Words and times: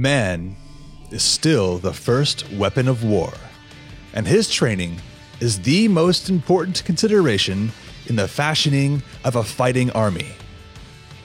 Man 0.00 0.56
is 1.10 1.22
still 1.22 1.76
the 1.76 1.92
first 1.92 2.50
weapon 2.52 2.88
of 2.88 3.04
war, 3.04 3.34
and 4.14 4.26
his 4.26 4.48
training 4.48 4.96
is 5.40 5.60
the 5.60 5.88
most 5.88 6.30
important 6.30 6.82
consideration 6.86 7.70
in 8.06 8.16
the 8.16 8.26
fashioning 8.26 9.02
of 9.24 9.36
a 9.36 9.44
fighting 9.44 9.90
army. 9.90 10.32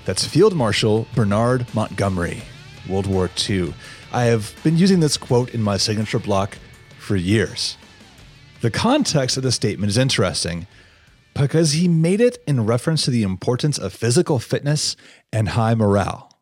That's 0.04 0.28
Field 0.28 0.58
Marshal 0.58 1.08
Bernard 1.16 1.74
Montgomery, 1.74 2.42
World 2.90 3.08
War 3.08 3.30
II. 3.50 3.74
I 4.12 4.26
have 4.26 4.54
been 4.62 4.78
using 4.78 5.00
this 5.00 5.16
quote 5.16 5.54
in 5.54 5.62
my 5.62 5.78
signature 5.78 6.20
block 6.20 6.58
for 7.00 7.16
years. 7.16 7.78
The 8.60 8.72
context 8.72 9.38
of 9.38 9.44
the 9.44 9.54
statement 9.54 9.90
is 9.90 9.98
interesting 9.98 10.68
because 11.34 11.72
he 11.72 11.88
made 11.88 12.20
it 12.20 12.44
in 12.46 12.66
reference 12.66 13.06
to 13.06 13.12
the 13.12 13.24
importance 13.24 13.78
of 13.78 13.94
physical 13.94 14.38
fitness 14.38 14.98
and 15.32 15.48
high 15.48 15.76
morale 15.76 16.35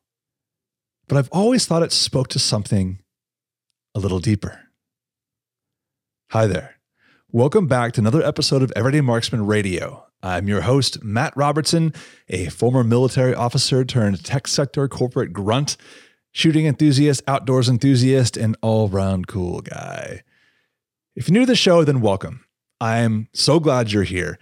but 1.07 1.17
I've 1.17 1.29
always 1.31 1.65
thought 1.65 1.83
it 1.83 1.91
spoke 1.91 2.27
to 2.29 2.39
something 2.39 2.99
a 3.93 3.99
little 3.99 4.19
deeper. 4.19 4.61
Hi 6.31 6.47
there. 6.47 6.75
Welcome 7.31 7.67
back 7.67 7.93
to 7.93 8.01
another 8.01 8.23
episode 8.23 8.63
of 8.63 8.71
Everyday 8.75 9.01
Marksman 9.01 9.45
Radio. 9.45 10.05
I'm 10.21 10.47
your 10.47 10.61
host, 10.61 11.03
Matt 11.03 11.35
Robertson, 11.35 11.93
a 12.29 12.47
former 12.49 12.83
military 12.83 13.35
officer 13.35 13.83
turned 13.83 14.23
tech 14.23 14.47
sector 14.47 14.87
corporate 14.87 15.33
grunt, 15.33 15.75
shooting 16.31 16.65
enthusiast, 16.65 17.21
outdoors 17.27 17.67
enthusiast, 17.67 18.37
and 18.37 18.55
all 18.61 18.87
round 18.87 19.27
cool 19.27 19.61
guy. 19.61 20.23
If 21.15 21.27
you're 21.27 21.33
new 21.33 21.39
to 21.41 21.47
the 21.47 21.55
show, 21.55 21.83
then 21.83 22.01
welcome. 22.01 22.45
I'm 22.79 23.27
so 23.33 23.59
glad 23.59 23.91
you're 23.91 24.03
here. 24.03 24.39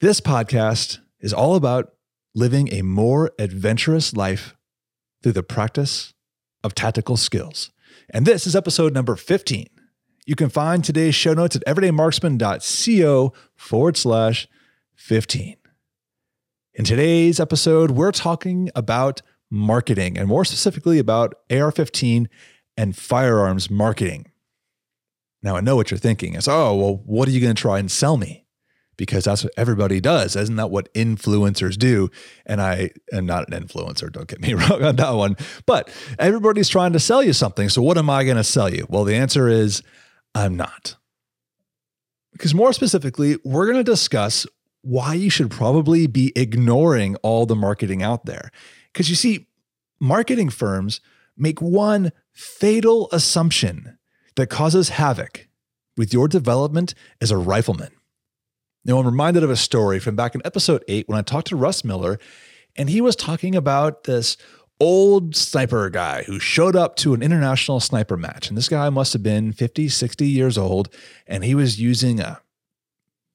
This 0.00 0.20
podcast 0.20 0.98
is 1.20 1.32
all 1.32 1.56
about 1.56 1.92
living 2.34 2.72
a 2.72 2.82
more 2.82 3.32
adventurous 3.38 4.14
life 4.14 4.54
through 5.22 5.32
the 5.32 5.42
practice 5.42 6.14
of 6.62 6.74
tactical 6.74 7.16
skills. 7.16 7.70
And 8.10 8.26
this 8.26 8.46
is 8.46 8.56
episode 8.56 8.92
number 8.94 9.16
15. 9.16 9.68
You 10.26 10.36
can 10.36 10.48
find 10.48 10.84
today's 10.84 11.14
show 11.14 11.34
notes 11.34 11.56
at 11.56 11.64
everydaymarksman.co 11.64 13.32
forward 13.56 13.96
slash 13.96 14.48
15. 14.96 15.56
In 16.74 16.84
today's 16.84 17.40
episode, 17.40 17.92
we're 17.92 18.12
talking 18.12 18.70
about 18.74 19.22
marketing 19.50 20.16
and 20.16 20.28
more 20.28 20.44
specifically 20.44 20.98
about 20.98 21.34
AR 21.50 21.72
15 21.72 22.28
and 22.76 22.96
firearms 22.96 23.70
marketing. 23.70 24.30
Now, 25.42 25.56
I 25.56 25.60
know 25.60 25.74
what 25.74 25.90
you're 25.90 25.98
thinking 25.98 26.34
is, 26.34 26.46
oh, 26.46 26.74
well, 26.74 27.02
what 27.04 27.28
are 27.28 27.32
you 27.32 27.40
going 27.40 27.54
to 27.54 27.60
try 27.60 27.78
and 27.78 27.90
sell 27.90 28.16
me? 28.16 28.46
Because 29.00 29.24
that's 29.24 29.42
what 29.42 29.54
everybody 29.56 29.98
does. 29.98 30.36
Isn't 30.36 30.56
that 30.56 30.70
what 30.70 30.92
influencers 30.92 31.78
do? 31.78 32.10
And 32.44 32.60
I 32.60 32.90
am 33.14 33.24
not 33.24 33.50
an 33.50 33.58
influencer, 33.58 34.12
don't 34.12 34.28
get 34.28 34.42
me 34.42 34.52
wrong 34.54 34.84
on 34.84 34.96
that 34.96 35.12
one. 35.12 35.38
But 35.64 35.88
everybody's 36.18 36.68
trying 36.68 36.92
to 36.92 37.00
sell 37.00 37.22
you 37.22 37.32
something. 37.32 37.70
So 37.70 37.80
what 37.80 37.96
am 37.96 38.10
I 38.10 38.24
going 38.24 38.36
to 38.36 38.44
sell 38.44 38.68
you? 38.68 38.84
Well, 38.90 39.04
the 39.04 39.14
answer 39.14 39.48
is 39.48 39.82
I'm 40.34 40.54
not. 40.54 40.96
Because 42.32 42.54
more 42.54 42.74
specifically, 42.74 43.38
we're 43.42 43.64
going 43.64 43.82
to 43.82 43.90
discuss 43.90 44.46
why 44.82 45.14
you 45.14 45.30
should 45.30 45.50
probably 45.50 46.06
be 46.06 46.34
ignoring 46.36 47.16
all 47.22 47.46
the 47.46 47.56
marketing 47.56 48.02
out 48.02 48.26
there. 48.26 48.50
Because 48.92 49.08
you 49.08 49.16
see, 49.16 49.48
marketing 49.98 50.50
firms 50.50 51.00
make 51.38 51.62
one 51.62 52.12
fatal 52.34 53.08
assumption 53.12 53.96
that 54.36 54.48
causes 54.48 54.90
havoc 54.90 55.48
with 55.96 56.12
your 56.12 56.28
development 56.28 56.92
as 57.22 57.30
a 57.30 57.38
rifleman. 57.38 57.92
Now, 58.84 58.98
I'm 58.98 59.06
reminded 59.06 59.42
of 59.42 59.50
a 59.50 59.56
story 59.56 59.98
from 59.98 60.16
back 60.16 60.34
in 60.34 60.40
episode 60.44 60.82
eight 60.88 61.06
when 61.06 61.18
I 61.18 61.22
talked 61.22 61.48
to 61.48 61.56
Russ 61.56 61.84
Miller, 61.84 62.18
and 62.76 62.88
he 62.88 63.02
was 63.02 63.14
talking 63.14 63.54
about 63.54 64.04
this 64.04 64.38
old 64.80 65.36
sniper 65.36 65.90
guy 65.90 66.22
who 66.22 66.38
showed 66.38 66.74
up 66.74 66.96
to 66.96 67.12
an 67.12 67.22
international 67.22 67.80
sniper 67.80 68.16
match. 68.16 68.48
And 68.48 68.56
this 68.56 68.70
guy 68.70 68.88
must 68.88 69.12
have 69.12 69.22
been 69.22 69.52
50, 69.52 69.88
60 69.88 70.26
years 70.26 70.56
old, 70.56 70.88
and 71.26 71.44
he 71.44 71.54
was 71.54 71.78
using 71.78 72.20
a 72.20 72.40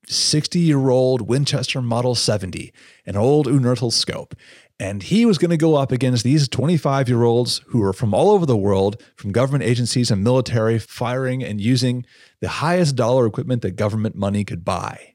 60 0.07 0.57
year 0.59 0.89
old 0.89 1.21
Winchester 1.21 1.79
Model 1.79 2.15
70, 2.15 2.73
an 3.05 3.15
old 3.15 3.45
Unertl 3.45 3.93
scope. 3.93 4.35
And 4.79 5.03
he 5.03 5.25
was 5.25 5.37
going 5.37 5.51
to 5.51 5.57
go 5.57 5.75
up 5.75 5.91
against 5.91 6.23
these 6.23 6.49
25 6.49 7.07
year 7.07 7.23
olds 7.23 7.61
who 7.67 7.79
were 7.79 7.93
from 7.93 8.15
all 8.15 8.31
over 8.31 8.47
the 8.47 8.57
world, 8.57 9.01
from 9.15 9.31
government 9.31 9.63
agencies 9.63 10.09
and 10.09 10.23
military, 10.23 10.79
firing 10.79 11.43
and 11.43 11.61
using 11.61 12.03
the 12.41 12.49
highest 12.49 12.95
dollar 12.95 13.27
equipment 13.27 13.61
that 13.61 13.75
government 13.75 14.15
money 14.15 14.43
could 14.43 14.65
buy. 14.65 15.14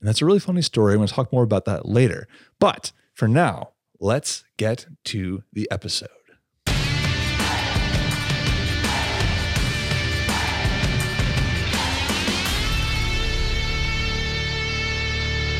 And 0.00 0.08
that's 0.08 0.22
a 0.22 0.26
really 0.26 0.38
funny 0.38 0.62
story. 0.62 0.92
I'm 0.92 0.98
going 0.98 1.08
to 1.08 1.14
talk 1.14 1.32
more 1.32 1.42
about 1.42 1.64
that 1.64 1.86
later. 1.86 2.28
But 2.58 2.92
for 3.14 3.26
now, 3.26 3.70
let's 4.00 4.44
get 4.56 4.86
to 5.06 5.42
the 5.52 5.68
episode. 5.70 6.08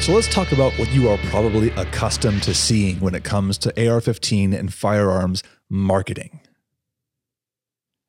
So 0.09 0.15
let's 0.15 0.28
talk 0.28 0.53
about 0.53 0.72
what 0.78 0.91
you 0.91 1.06
are 1.10 1.19
probably 1.25 1.69
accustomed 1.72 2.43
to 2.44 2.54
seeing 2.54 2.98
when 2.98 3.15
it 3.15 3.25
comes 3.25 3.59
to 3.59 3.91
AR 3.91 4.00
15 4.00 4.54
and 4.54 4.72
firearms 4.72 5.43
marketing. 5.69 6.41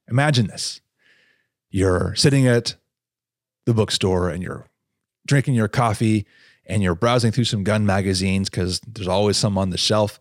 Imagine 0.07 0.47
this 0.47 0.79
you're 1.69 2.16
sitting 2.16 2.47
at 2.47 2.75
the 3.66 3.73
bookstore 3.73 4.29
and 4.29 4.41
you're 4.41 4.69
drinking 5.29 5.53
your 5.53 5.67
coffee 5.67 6.25
and 6.66 6.84
you're 6.84 6.95
browsing 6.95 7.31
through 7.31 7.45
some 7.45 7.63
gun 7.63 7.85
magazines 7.85 8.50
because 8.50 8.79
there's 8.81 9.07
always 9.07 9.38
some 9.38 9.57
on 9.57 9.69
the 9.69 9.78
shelf, 9.78 10.19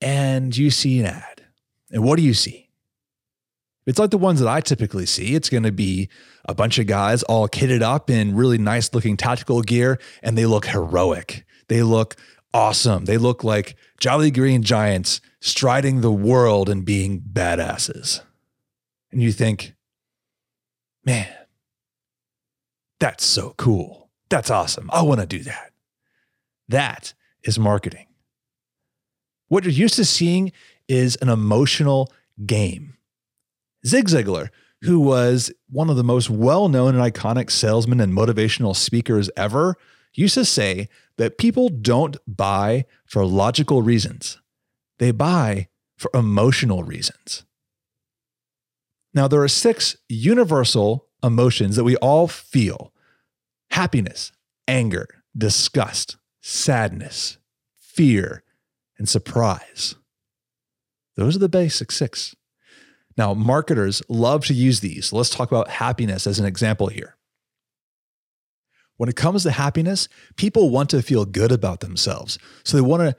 and 0.00 0.56
you 0.56 0.70
see 0.70 0.98
an 1.00 1.06
ad. 1.06 1.44
And 1.90 2.02
what 2.02 2.16
do 2.16 2.22
you 2.22 2.34
see? 2.34 2.68
It's 3.86 3.98
like 3.98 4.10
the 4.10 4.18
ones 4.18 4.40
that 4.40 4.48
I 4.48 4.60
typically 4.60 5.06
see. 5.06 5.34
It's 5.34 5.48
going 5.48 5.62
to 5.62 5.72
be 5.72 6.08
a 6.44 6.54
bunch 6.54 6.78
of 6.78 6.86
guys 6.88 7.22
all 7.24 7.48
kitted 7.48 7.82
up 7.82 8.10
in 8.10 8.34
really 8.34 8.58
nice 8.58 8.92
looking 8.92 9.16
tactical 9.16 9.62
gear, 9.62 10.00
and 10.22 10.36
they 10.36 10.46
look 10.46 10.66
heroic. 10.66 11.44
They 11.68 11.82
look 11.82 12.16
awesome. 12.52 13.04
They 13.04 13.18
look 13.18 13.44
like 13.44 13.76
jolly 14.00 14.30
green 14.30 14.62
giants 14.62 15.20
striding 15.40 16.00
the 16.00 16.12
world 16.12 16.68
and 16.68 16.84
being 16.84 17.20
badasses. 17.20 18.20
And 19.12 19.22
you 19.22 19.30
think, 19.30 19.74
man, 21.04 21.28
that's 23.00 23.24
so 23.24 23.54
cool. 23.56 24.10
That's 24.28 24.50
awesome. 24.50 24.90
I 24.92 25.02
want 25.02 25.20
to 25.20 25.26
do 25.26 25.40
that. 25.40 25.72
That 26.68 27.14
is 27.44 27.58
marketing. 27.58 28.06
What 29.48 29.64
you're 29.64 29.72
used 29.72 29.94
to 29.94 30.04
seeing 30.04 30.52
is 30.88 31.16
an 31.20 31.28
emotional 31.28 32.12
game. 32.44 32.96
Zig 33.86 34.06
Ziglar, 34.06 34.48
who 34.82 34.98
was 34.98 35.52
one 35.68 35.90
of 35.90 35.96
the 35.96 36.04
most 36.04 36.28
well 36.28 36.68
known 36.68 36.96
and 36.96 37.12
iconic 37.14 37.50
salesmen 37.50 38.00
and 38.00 38.12
motivational 38.12 38.74
speakers 38.74 39.30
ever, 39.36 39.76
used 40.14 40.34
to 40.34 40.44
say 40.44 40.88
that 41.18 41.38
people 41.38 41.68
don't 41.68 42.16
buy 42.26 42.84
for 43.04 43.24
logical 43.24 43.82
reasons, 43.82 44.40
they 44.98 45.10
buy 45.10 45.68
for 45.96 46.10
emotional 46.14 46.82
reasons. 46.82 47.44
Now, 49.14 49.28
there 49.28 49.42
are 49.42 49.48
six 49.48 49.96
universal 50.08 51.05
emotions 51.22 51.76
that 51.76 51.84
we 51.84 51.96
all 51.96 52.28
feel 52.28 52.92
happiness, 53.70 54.32
anger, 54.68 55.06
disgust, 55.36 56.16
sadness, 56.40 57.38
fear, 57.76 58.42
and 58.98 59.08
surprise. 59.08 59.94
Those 61.16 61.36
are 61.36 61.40
the 61.40 61.48
basic 61.48 61.90
six. 61.90 62.34
Now, 63.16 63.32
marketers 63.32 64.02
love 64.08 64.44
to 64.46 64.54
use 64.54 64.80
these. 64.80 65.12
Let's 65.12 65.30
talk 65.30 65.50
about 65.50 65.68
happiness 65.68 66.26
as 66.26 66.38
an 66.38 66.44
example 66.44 66.88
here. 66.88 67.16
When 68.98 69.08
it 69.08 69.16
comes 69.16 69.42
to 69.42 69.50
happiness, 69.50 70.08
people 70.36 70.70
want 70.70 70.90
to 70.90 71.02
feel 71.02 71.24
good 71.24 71.52
about 71.52 71.80
themselves. 71.80 72.38
So 72.64 72.76
they 72.76 72.82
want 72.82 73.02
to 73.02 73.16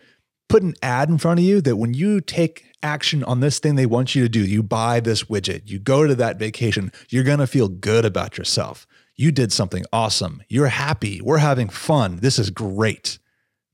put 0.49 0.63
an 0.63 0.75
ad 0.81 1.09
in 1.09 1.17
front 1.17 1.39
of 1.39 1.45
you 1.45 1.61
that 1.61 1.75
when 1.75 1.93
you 1.93 2.21
take 2.21 2.65
action 2.83 3.23
on 3.23 3.39
this 3.39 3.59
thing 3.59 3.75
they 3.75 3.85
want 3.85 4.15
you 4.15 4.23
to 4.23 4.29
do, 4.29 4.45
you 4.45 4.63
buy 4.63 4.99
this 4.99 5.23
widget, 5.23 5.63
you 5.65 5.79
go 5.79 6.07
to 6.07 6.15
that 6.15 6.37
vacation, 6.37 6.91
you're 7.09 7.23
going 7.23 7.39
to 7.39 7.47
feel 7.47 7.67
good 7.67 8.05
about 8.05 8.37
yourself. 8.37 8.87
You 9.15 9.31
did 9.31 9.51
something 9.51 9.83
awesome. 9.91 10.43
You're 10.47 10.67
happy. 10.67 11.21
We're 11.21 11.39
having 11.39 11.69
fun. 11.69 12.17
This 12.17 12.37
is 12.37 12.51
great. 12.51 13.17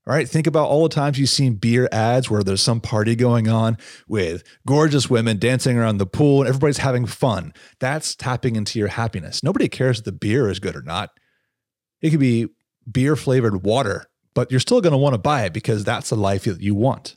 All 0.05 0.13
right. 0.13 0.27
Think 0.27 0.47
about 0.47 0.67
all 0.67 0.83
the 0.83 0.93
times 0.93 1.17
you've 1.17 1.29
seen 1.29 1.55
beer 1.55 1.87
ads 1.91 2.29
where 2.29 2.43
there's 2.43 2.61
some 2.61 2.81
party 2.81 3.15
going 3.15 3.47
on 3.47 3.77
with 4.07 4.43
gorgeous 4.67 5.09
women 5.09 5.39
dancing 5.39 5.77
around 5.77 5.97
the 5.97 6.05
pool 6.05 6.41
and 6.41 6.49
everybody's 6.49 6.79
having 6.79 7.05
fun. 7.05 7.53
That's 7.79 8.15
tapping 8.15 8.55
into 8.57 8.79
your 8.79 8.89
happiness. 8.89 9.43
Nobody 9.43 9.69
cares 9.69 9.99
if 9.99 10.05
the 10.05 10.11
beer 10.11 10.49
is 10.49 10.59
good 10.59 10.75
or 10.75 10.81
not. 10.81 11.11
It 12.01 12.09
could 12.09 12.19
be 12.19 12.47
beer 12.89 13.15
flavored 13.15 13.63
water, 13.63 14.07
but 14.33 14.51
you're 14.51 14.59
still 14.59 14.81
going 14.81 14.91
to 14.91 14.97
want 14.97 15.13
to 15.13 15.19
buy 15.19 15.43
it 15.43 15.53
because 15.53 15.83
that's 15.83 16.09
the 16.09 16.15
life 16.15 16.43
that 16.45 16.61
you 16.61 16.75
want. 16.75 17.15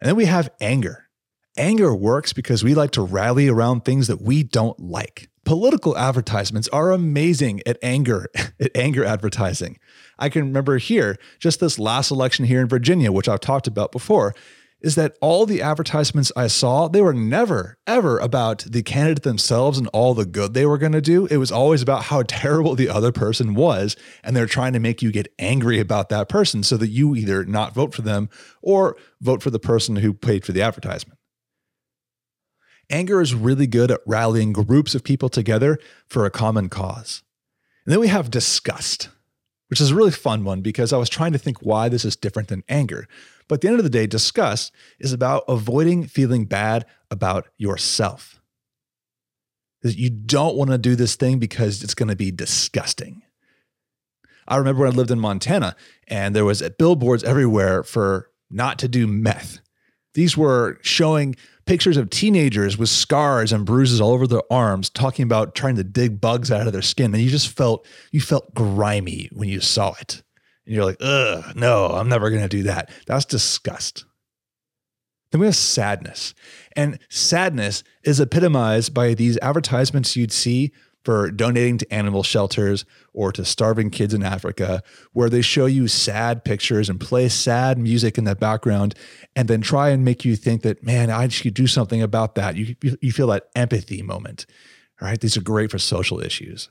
And 0.00 0.08
then 0.08 0.16
we 0.16 0.24
have 0.24 0.50
anger. 0.60 1.08
Anger 1.56 1.94
works 1.94 2.32
because 2.32 2.64
we 2.64 2.74
like 2.74 2.92
to 2.92 3.02
rally 3.02 3.48
around 3.48 3.84
things 3.84 4.06
that 4.06 4.22
we 4.22 4.42
don't 4.42 4.78
like. 4.80 5.28
Political 5.44 5.98
advertisements 5.98 6.68
are 6.68 6.92
amazing 6.92 7.62
at 7.66 7.78
anger, 7.82 8.26
at 8.60 8.70
anger 8.74 9.04
advertising. 9.04 9.78
I 10.18 10.28
can 10.28 10.42
remember 10.42 10.78
here, 10.78 11.18
just 11.38 11.60
this 11.60 11.78
last 11.78 12.10
election 12.10 12.46
here 12.46 12.60
in 12.60 12.68
Virginia, 12.68 13.12
which 13.12 13.28
I've 13.28 13.40
talked 13.40 13.66
about 13.66 13.92
before, 13.92 14.34
is 14.82 14.96
that 14.96 15.16
all 15.20 15.46
the 15.46 15.62
advertisements 15.62 16.32
I 16.36 16.48
saw, 16.48 16.88
they 16.88 17.00
were 17.00 17.14
never, 17.14 17.78
ever 17.86 18.18
about 18.18 18.64
the 18.68 18.82
candidate 18.82 19.22
themselves 19.22 19.78
and 19.78 19.86
all 19.88 20.12
the 20.12 20.26
good 20.26 20.54
they 20.54 20.66
were 20.66 20.76
going 20.76 20.92
to 20.92 21.00
do. 21.00 21.26
It 21.26 21.36
was 21.36 21.52
always 21.52 21.80
about 21.80 22.04
how 22.04 22.22
terrible 22.26 22.74
the 22.74 22.88
other 22.88 23.12
person 23.12 23.54
was. 23.54 23.96
And 24.24 24.34
they're 24.34 24.46
trying 24.46 24.72
to 24.72 24.80
make 24.80 25.00
you 25.00 25.12
get 25.12 25.32
angry 25.38 25.78
about 25.78 26.08
that 26.08 26.28
person 26.28 26.64
so 26.64 26.76
that 26.76 26.88
you 26.88 27.14
either 27.14 27.44
not 27.44 27.74
vote 27.74 27.94
for 27.94 28.02
them 28.02 28.28
or 28.60 28.96
vote 29.20 29.42
for 29.42 29.50
the 29.50 29.60
person 29.60 29.96
who 29.96 30.12
paid 30.12 30.44
for 30.44 30.52
the 30.52 30.62
advertisement. 30.62 31.18
Anger 32.90 33.22
is 33.22 33.34
really 33.34 33.68
good 33.68 33.90
at 33.90 34.00
rallying 34.04 34.52
groups 34.52 34.94
of 34.94 35.04
people 35.04 35.28
together 35.28 35.78
for 36.08 36.26
a 36.26 36.30
common 36.30 36.68
cause. 36.68 37.22
And 37.86 37.92
then 37.92 38.00
we 38.00 38.08
have 38.08 38.30
disgust, 38.30 39.08
which 39.68 39.80
is 39.80 39.92
a 39.92 39.94
really 39.94 40.10
fun 40.10 40.44
one 40.44 40.60
because 40.60 40.92
I 40.92 40.98
was 40.98 41.08
trying 41.08 41.32
to 41.32 41.38
think 41.38 41.58
why 41.58 41.88
this 41.88 42.04
is 42.04 42.16
different 42.16 42.48
than 42.48 42.64
anger. 42.68 43.06
But 43.52 43.56
at 43.56 43.60
the 43.60 43.68
end 43.68 43.80
of 43.80 43.84
the 43.84 43.90
day, 43.90 44.06
disgust 44.06 44.72
is 44.98 45.12
about 45.12 45.44
avoiding 45.46 46.06
feeling 46.06 46.46
bad 46.46 46.86
about 47.10 47.48
yourself. 47.58 48.40
You 49.82 50.08
don't 50.08 50.56
want 50.56 50.70
to 50.70 50.78
do 50.78 50.96
this 50.96 51.16
thing 51.16 51.38
because 51.38 51.82
it's 51.82 51.92
going 51.92 52.08
to 52.08 52.16
be 52.16 52.30
disgusting. 52.30 53.20
I 54.48 54.56
remember 54.56 54.84
when 54.84 54.92
I 54.94 54.96
lived 54.96 55.10
in 55.10 55.20
Montana 55.20 55.76
and 56.08 56.34
there 56.34 56.46
was 56.46 56.62
uh, 56.62 56.70
billboards 56.78 57.24
everywhere 57.24 57.82
for 57.82 58.30
not 58.50 58.78
to 58.78 58.88
do 58.88 59.06
meth. 59.06 59.58
These 60.14 60.34
were 60.34 60.78
showing 60.80 61.36
pictures 61.66 61.98
of 61.98 62.08
teenagers 62.08 62.78
with 62.78 62.88
scars 62.88 63.52
and 63.52 63.66
bruises 63.66 64.00
all 64.00 64.12
over 64.12 64.26
their 64.26 64.50
arms 64.50 64.88
talking 64.88 65.24
about 65.24 65.54
trying 65.54 65.76
to 65.76 65.84
dig 65.84 66.22
bugs 66.22 66.50
out 66.50 66.66
of 66.66 66.72
their 66.72 66.80
skin 66.80 67.12
and 67.12 67.22
you 67.22 67.28
just 67.28 67.54
felt 67.54 67.86
you 68.12 68.22
felt 68.22 68.54
grimy 68.54 69.28
when 69.30 69.50
you 69.50 69.60
saw 69.60 69.92
it 70.00 70.22
and 70.66 70.74
you're 70.74 70.84
like, 70.84 70.98
ugh, 71.00 71.56
no, 71.56 71.86
I'm 71.86 72.08
never 72.08 72.30
going 72.30 72.42
to 72.42 72.48
do 72.48 72.62
that. 72.64 72.90
That's 73.06 73.24
disgust. 73.24 74.04
Then 75.30 75.40
we 75.40 75.46
have 75.46 75.56
sadness. 75.56 76.34
And 76.76 76.98
sadness 77.08 77.82
is 78.04 78.20
epitomized 78.20 78.92
by 78.92 79.14
these 79.14 79.38
advertisements 79.38 80.14
you'd 80.14 80.32
see 80.32 80.72
for 81.04 81.32
donating 81.32 81.78
to 81.78 81.92
animal 81.92 82.22
shelters 82.22 82.84
or 83.12 83.32
to 83.32 83.44
starving 83.44 83.90
kids 83.90 84.14
in 84.14 84.22
Africa, 84.22 84.82
where 85.12 85.28
they 85.28 85.40
show 85.40 85.66
you 85.66 85.88
sad 85.88 86.44
pictures 86.44 86.88
and 86.88 87.00
play 87.00 87.28
sad 87.28 87.76
music 87.76 88.18
in 88.18 88.24
the 88.24 88.36
background 88.36 88.94
and 89.34 89.48
then 89.48 89.62
try 89.62 89.88
and 89.88 90.04
make 90.04 90.24
you 90.24 90.36
think 90.36 90.62
that, 90.62 90.84
man, 90.84 91.10
I 91.10 91.26
should 91.28 91.54
do 91.54 91.66
something 91.66 92.00
about 92.02 92.36
that. 92.36 92.56
You, 92.56 92.76
you 93.00 93.10
feel 93.10 93.26
that 93.28 93.48
empathy 93.56 94.02
moment. 94.02 94.46
Right. 95.00 95.20
These 95.20 95.36
are 95.36 95.42
great 95.42 95.72
for 95.72 95.78
social 95.78 96.20
issues. 96.20 96.68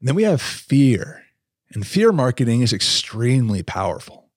And 0.00 0.08
then 0.08 0.14
we 0.14 0.24
have 0.24 0.42
fear. 0.42 1.24
And 1.72 1.86
fear 1.86 2.12
marketing 2.12 2.62
is 2.62 2.72
extremely 2.72 3.62
powerful. 3.62 4.30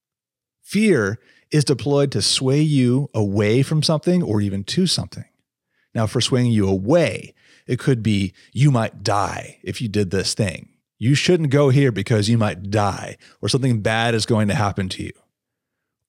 Fear 0.62 1.20
is 1.52 1.64
deployed 1.64 2.12
to 2.12 2.22
sway 2.22 2.62
you 2.62 3.10
away 3.14 3.64
from 3.64 3.84
something 3.84 4.22
or 4.24 4.42
even 4.42 4.64
to 4.64 4.88
something. 4.88 5.26
Now, 5.94 6.08
for 6.08 6.22
swaying 6.22 6.52
you 6.52 6.68
away, 6.68 7.34
it 7.68 7.80
could 7.80 8.02
be 8.02 8.34
you 8.52 8.72
might 8.72 9.04
die 9.04 9.60
if 9.64 9.82
you 9.82 9.88
did 9.88 10.10
this 10.10 10.34
thing. 10.34 10.70
You 10.98 11.16
shouldn't 11.16 11.50
go 11.50 11.70
here 11.70 11.92
because 11.92 12.30
you 12.30 12.38
might 12.38 12.70
die 12.70 13.18
or 13.42 13.50
something 13.50 13.82
bad 13.82 14.16
is 14.16 14.26
going 14.26 14.48
to 14.48 14.56
happen 14.56 14.90
to 14.90 15.04
you. 15.04 15.12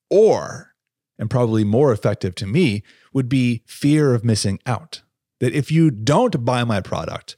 Or, 0.08 0.74
and 1.18 1.30
probably 1.30 1.64
more 1.64 1.92
effective 1.92 2.34
to 2.36 2.46
me, 2.46 2.82
would 3.12 3.28
be 3.28 3.62
fear 3.66 4.14
of 4.14 4.24
missing 4.24 4.58
out. 4.66 5.02
That 5.40 5.52
if 5.52 5.70
you 5.70 5.90
don't 5.90 6.44
buy 6.44 6.64
my 6.64 6.80
product, 6.80 7.36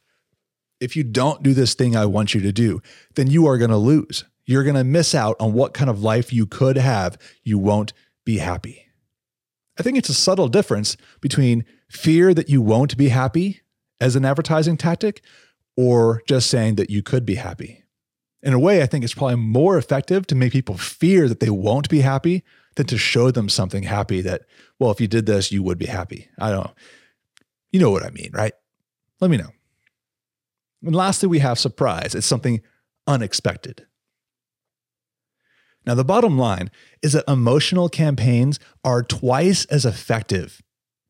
if 0.81 0.97
you 0.97 1.05
don't 1.05 1.43
do 1.43 1.55
this 1.55 1.75
thing 1.75 1.97
I 1.97 2.07
want 2.07 2.35
you 2.35 2.41
to 2.43 2.53
do, 2.53 2.81
then 3.15 3.29
you 3.29 3.47
are 3.47 3.59
going 3.59 3.71
to 3.71 3.77
lose. 3.77 4.25
You're 4.45 4.65
going 4.65 4.77
to 4.77 4.85
miss 4.85 5.15
out 5.15 5.37
on 5.41 5.53
what 5.53 5.75
kind 5.75 5.91
of 5.91 6.03
life 6.03 6.33
you 6.33 6.47
could 6.47 6.77
have. 6.77 7.19
You 7.43 7.59
won't 7.59 7.93
be 8.25 8.39
happy. 8.39 8.87
I 9.79 9.83
think 9.83 9.99
it's 9.99 10.09
a 10.09 10.15
subtle 10.15 10.49
difference 10.49 10.97
between 11.21 11.65
fear 11.91 12.33
that 12.35 12.49
you 12.49 12.63
won't 12.63 12.97
be 12.97 13.09
happy 13.09 13.61
as 14.01 14.17
an 14.17 14.25
advertising 14.25 14.77
tactic 14.77 15.23
or 15.77 16.23
just 16.29 16.49
saying 16.49 16.77
that 16.77 16.91
you 16.91 17.03
could 17.03 17.27
be 17.27 17.35
happy. 17.35 17.83
In 18.43 18.53
a 18.53 18.59
way, 18.59 18.83
I 18.83 18.87
think 18.87 19.05
it's 19.05 19.15
probably 19.15 19.37
more 19.37 19.77
effective 19.77 20.27
to 20.29 20.35
make 20.35 20.53
people 20.53 20.79
fear 20.79 21.29
that 21.29 21.41
they 21.41 21.51
won't 21.51 21.89
be 21.89 22.01
happy 22.01 22.45
than 22.77 22.87
to 22.87 22.99
show 22.99 23.31
them 23.31 23.49
something 23.49 23.83
happy 23.83 24.21
that, 24.21 24.43
well, 24.79 24.91
if 24.91 25.01
you 25.01 25.09
did 25.09 25.27
this, 25.27 25.51
you 25.51 25.63
would 25.63 25.79
be 25.79 25.87
happy. 25.87 26.29
I 26.39 26.51
don't 26.51 26.67
know. 26.67 26.75
You 27.73 27.81
know 27.81 27.91
what 27.91 28.05
I 28.05 28.11
mean, 28.11 28.31
right? 28.33 28.53
Let 29.21 29.31
me 29.31 29.37
know. 29.37 29.51
And 30.83 30.95
lastly, 30.95 31.29
we 31.29 31.41
have 31.41 31.59
surprise. 31.59 32.15
It's 32.15 32.27
something 32.27 32.61
unexpected. 33.07 33.87
Now, 35.87 35.95
the 35.95 36.05
bottom 36.05 36.37
line 36.37 36.71
is 37.03 37.13
that 37.13 37.25
emotional 37.29 37.89
campaigns 37.89 38.59
are 38.85 39.03
twice 39.03 39.65
as 39.67 39.85
effective 39.85 40.61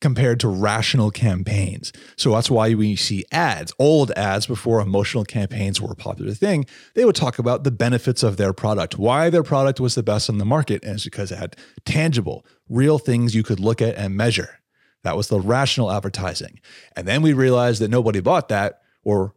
compared 0.02 0.38
to 0.40 0.48
rational 0.48 1.10
campaigns. 1.10 1.90
So 2.16 2.32
that's 2.32 2.50
why 2.50 2.74
when 2.74 2.88
you 2.88 2.98
see 2.98 3.24
ads, 3.32 3.72
old 3.78 4.10
ads 4.12 4.46
before 4.46 4.80
emotional 4.80 5.24
campaigns 5.24 5.80
were 5.80 5.92
a 5.92 5.96
popular 5.96 6.34
thing, 6.34 6.66
they 6.94 7.06
would 7.06 7.16
talk 7.16 7.38
about 7.38 7.64
the 7.64 7.70
benefits 7.70 8.22
of 8.22 8.36
their 8.36 8.52
product, 8.52 8.98
why 8.98 9.30
their 9.30 9.42
product 9.42 9.80
was 9.80 9.94
the 9.94 10.02
best 10.02 10.28
on 10.28 10.36
the 10.36 10.44
market. 10.44 10.84
And 10.84 10.96
it's 10.96 11.04
because 11.04 11.32
it 11.32 11.38
had 11.38 11.56
tangible, 11.86 12.44
real 12.68 12.98
things 12.98 13.34
you 13.34 13.42
could 13.42 13.58
look 13.58 13.80
at 13.80 13.96
and 13.96 14.14
measure. 14.14 14.60
That 15.02 15.16
was 15.16 15.28
the 15.28 15.40
rational 15.40 15.90
advertising. 15.90 16.60
And 16.94 17.08
then 17.08 17.22
we 17.22 17.32
realized 17.32 17.80
that 17.80 17.90
nobody 17.90 18.20
bought 18.20 18.48
that, 18.48 18.82
or 19.02 19.32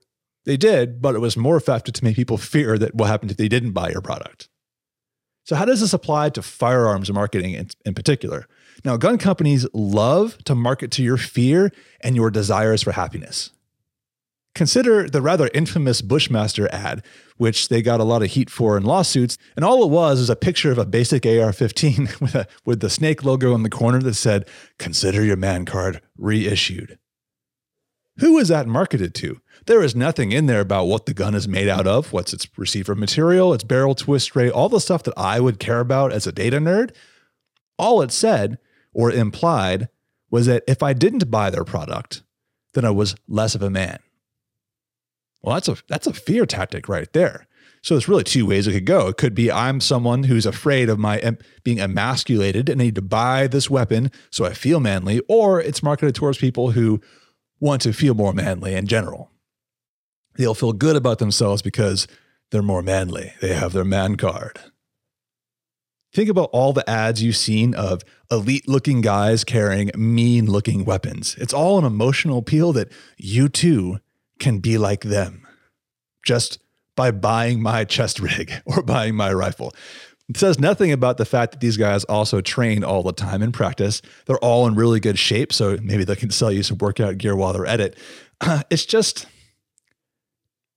they 0.50 0.58
did, 0.58 1.00
but 1.00 1.14
it 1.14 1.20
was 1.20 1.38
more 1.38 1.56
effective 1.56 1.94
to 1.94 2.04
make 2.04 2.16
people 2.16 2.38
fear 2.38 2.76
that 2.80 2.96
what 2.96 3.08
happened 3.08 3.30
if 3.30 3.38
they 3.38 3.48
didn't 3.48 3.74
buy 3.74 3.92
your 3.92 4.02
product. 4.02 4.50
So, 5.46 5.56
how 5.56 5.64
does 5.66 5.80
this 5.80 5.94
apply 5.94 6.32
to 6.32 6.42
firearms 6.42 7.12
marketing 7.12 7.54
in, 7.54 7.70
in, 7.86 7.94
particular? 7.94 8.48
Now, 8.84 8.98
gun 8.98 9.18
companies 9.20 9.68
love 9.74 10.44
to 10.46 10.56
market 10.56 10.92
to 10.92 11.04
your 11.04 11.18
fear 11.18 11.72
and 12.02 12.16
your 12.16 12.32
desires 12.32 12.82
for 12.82 12.92
happiness. 12.92 13.52
Consider 14.56 15.08
the 15.08 15.22
rather 15.22 15.50
infamous 15.54 16.02
Bushmaster 16.02 16.68
ad, 16.72 17.04
which 17.38 17.70
they 17.70 17.82
got 17.82 18.00
a 18.00 18.04
lot 18.04 18.24
of 18.24 18.32
heat 18.32 18.50
for 18.50 18.76
in 18.76 18.84
lawsuits. 18.84 19.38
And 19.56 19.64
all 19.64 19.84
it 19.84 19.90
was 19.90 20.20
is 20.20 20.30
a 20.30 20.36
picture 20.36 20.72
of 20.72 20.78
a 20.78 20.86
basic 20.86 21.26
AR 21.26 21.54
15 21.54 22.10
with, 22.20 22.48
with 22.66 22.80
the 22.80 22.90
snake 22.90 23.24
logo 23.24 23.56
in 23.56 23.64
the 23.64 23.70
corner 23.70 24.00
that 24.00 24.16
said, 24.16 24.48
Consider 24.78 25.24
your 25.24 25.38
man 25.38 25.66
card 25.66 26.02
reissued. 26.18 26.99
Who 28.20 28.38
is 28.38 28.48
that 28.50 28.68
marketed 28.68 29.14
to? 29.16 29.40
There 29.66 29.82
is 29.82 29.96
nothing 29.96 30.32
in 30.32 30.46
there 30.46 30.62
about 30.62 30.86
what 30.86 31.06
the 31.06 31.14
gun 31.14 31.36
is 31.36 31.48
made 31.48 31.68
out 31.68 31.88
of, 31.88 32.12
what's 32.12 32.34
its 32.34 32.48
receiver 32.58 32.96
material, 32.96 33.54
its 33.54 33.64
barrel 33.64 33.96
twist 33.96 34.36
rate, 34.36 34.52
all 34.52 34.70
the 34.70 34.80
stuff 34.80 35.04
that 35.04 35.14
I 35.18 35.40
would 35.40 35.60
care 35.60 35.80
about 35.80 36.12
as 36.12 36.28
a 36.28 36.32
data 36.32 36.58
nerd. 36.58 36.92
All 37.78 38.02
it 38.02 38.12
said 38.12 38.58
or 38.94 39.12
implied 39.12 39.90
was 40.30 40.48
that 40.48 40.64
if 40.68 40.84
I 40.84 40.94
didn't 40.94 41.32
buy 41.32 41.50
their 41.50 41.64
product, 41.64 42.24
then 42.74 42.86
I 42.86 42.90
was 42.92 43.16
less 43.28 43.56
of 43.56 43.62
a 43.62 43.70
man. 43.70 44.00
Well, 45.42 45.56
that's 45.56 45.70
a 45.70 45.78
that's 45.88 46.08
a 46.08 46.14
fear 46.14 46.46
tactic 46.46 46.90
right 46.90 47.12
there. 47.14 47.48
So 47.82 47.94
there's 47.94 48.10
really 48.10 48.26
two 48.26 48.46
ways 48.46 48.68
it 48.68 48.74
could 48.74 48.86
go. 48.86 49.08
It 49.08 49.18
could 49.18 49.34
be 49.34 49.50
I'm 49.50 49.80
someone 49.80 50.24
who's 50.24 50.46
afraid 50.46 50.90
of 50.90 51.00
my 51.00 51.38
being 51.64 51.80
emasculated 51.80 52.68
and 52.68 52.82
I 52.82 52.86
need 52.86 52.96
to 52.96 53.02
buy 53.02 53.48
this 53.48 53.70
weapon 53.70 54.12
so 54.30 54.44
I 54.44 54.54
feel 54.54 54.82
manly, 54.82 55.22
or 55.30 55.62
it's 55.62 55.82
marketed 55.82 56.16
towards 56.16 56.38
people 56.38 56.72
who 56.72 57.00
want 57.60 57.82
to 57.84 57.94
feel 57.94 58.14
more 58.14 58.34
manly 58.34 58.74
in 58.76 58.88
general. 58.88 59.32
They'll 60.36 60.54
feel 60.54 60.74
good 60.74 60.96
about 60.96 61.20
themselves 61.20 61.62
because 61.62 62.08
they're 62.52 62.62
more 62.62 62.82
manly. 62.82 63.34
They 63.42 63.54
have 63.54 63.74
their 63.74 63.86
man 63.86 64.16
card. 64.16 64.60
Think 66.12 66.30
about 66.30 66.50
all 66.52 66.74
the 66.74 66.90
ads 66.90 67.22
you've 67.22 67.36
seen 67.36 67.76
of 67.76 68.02
elite 68.32 68.68
looking 68.68 69.02
guys 69.02 69.44
carrying 69.44 69.92
mean 69.96 70.48
looking 70.48 70.84
weapons. 70.84 71.36
It's 71.38 71.54
all 71.54 71.78
an 71.78 71.86
emotional 71.86 72.40
appeal 72.40 72.74
that 72.74 72.92
you 73.18 73.48
too 73.48 74.00
can 74.40 74.60
be 74.60 74.78
like 74.78 75.02
them 75.02 75.46
just 76.26 76.60
by 76.96 77.12
buying 77.12 77.62
my 77.62 77.86
chest 77.86 78.20
rig 78.20 78.52
or 78.66 78.82
buying 78.82 79.16
my 79.16 79.32
rifle. 79.32 79.74
It 80.30 80.38
says 80.38 80.60
nothing 80.60 80.92
about 80.92 81.18
the 81.18 81.26
fact 81.26 81.54
that 81.54 81.60
these 81.60 81.76
guys 81.76 82.04
also 82.04 82.40
train 82.40 82.84
all 82.84 83.02
the 83.02 83.12
time 83.12 83.42
in 83.42 83.52
practice. 83.52 84.04
They're 84.28 84.38
all 84.38 84.68
in 84.68 84.76
really 84.76 85.00
good 85.00 85.18
shape, 85.18 85.52
so 85.52 85.78
maybe 85.82 86.04
they 86.04 86.16
can 86.16 86.30
sell 86.30 86.52
you 86.52 86.62
some 86.62 86.78
workout 86.78 87.18
gear 87.18 87.36
while 87.36 87.52
they're 87.52 87.66
at 87.66 87.80
it. 87.82 87.98
it's 88.70 88.86
just, 88.86 89.26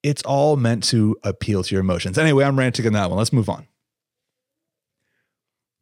it's 0.02 0.22
all 0.22 0.56
meant 0.56 0.84
to 0.84 1.18
appeal 1.22 1.62
to 1.62 1.74
your 1.74 1.82
emotions. 1.82 2.16
Anyway, 2.16 2.44
I'm 2.44 2.58
ranting 2.58 2.86
on 2.86 2.94
that 2.94 3.10
one. 3.10 3.18
Let's 3.18 3.32
move 3.32 3.50
on. 3.50 3.66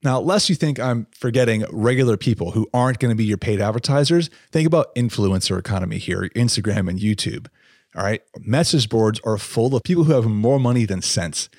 Now, 0.02 0.18
lest 0.18 0.48
you 0.48 0.56
think 0.56 0.80
I'm 0.80 1.06
forgetting 1.12 1.64
regular 1.70 2.16
people 2.16 2.52
who 2.52 2.68
aren't 2.74 2.98
going 2.98 3.10
to 3.10 3.16
be 3.16 3.24
your 3.24 3.38
paid 3.38 3.60
advertisers, 3.60 4.30
think 4.50 4.66
about 4.66 4.92
influencer 4.96 5.58
economy 5.58 5.98
here, 5.98 6.22
Instagram 6.34 6.88
and 6.88 6.98
YouTube. 6.98 7.46
All 7.94 8.02
right. 8.02 8.22
Message 8.38 8.88
boards 8.88 9.20
are 9.24 9.36
full 9.36 9.76
of 9.76 9.82
people 9.82 10.04
who 10.04 10.12
have 10.12 10.24
more 10.24 10.58
money 10.58 10.86
than 10.86 11.02
sense 11.02 11.50